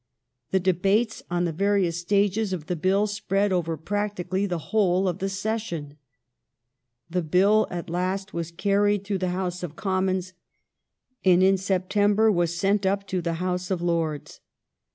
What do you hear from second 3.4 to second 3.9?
over